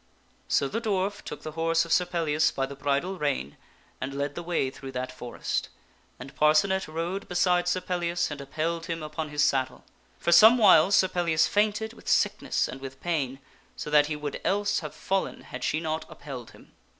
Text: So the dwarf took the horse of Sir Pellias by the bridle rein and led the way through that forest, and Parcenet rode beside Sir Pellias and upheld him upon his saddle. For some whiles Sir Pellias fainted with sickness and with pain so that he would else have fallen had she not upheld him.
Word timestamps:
So 0.47 0.67
the 0.67 0.81
dwarf 0.81 1.21
took 1.21 1.43
the 1.43 1.51
horse 1.51 1.85
of 1.85 1.93
Sir 1.93 2.05
Pellias 2.07 2.49
by 2.49 2.65
the 2.65 2.75
bridle 2.75 3.19
rein 3.19 3.55
and 4.01 4.15
led 4.15 4.33
the 4.33 4.41
way 4.41 4.71
through 4.71 4.93
that 4.93 5.11
forest, 5.11 5.69
and 6.17 6.35
Parcenet 6.35 6.87
rode 6.87 7.27
beside 7.27 7.67
Sir 7.67 7.81
Pellias 7.81 8.31
and 8.31 8.41
upheld 8.41 8.87
him 8.87 9.03
upon 9.03 9.29
his 9.29 9.43
saddle. 9.43 9.83
For 10.17 10.31
some 10.31 10.57
whiles 10.57 10.95
Sir 10.95 11.07
Pellias 11.07 11.45
fainted 11.45 11.93
with 11.93 12.07
sickness 12.09 12.67
and 12.67 12.81
with 12.81 12.99
pain 12.99 13.37
so 13.75 13.91
that 13.91 14.07
he 14.07 14.15
would 14.15 14.41
else 14.43 14.79
have 14.79 14.95
fallen 14.95 15.41
had 15.41 15.63
she 15.63 15.79
not 15.79 16.05
upheld 16.09 16.49
him. 16.49 16.71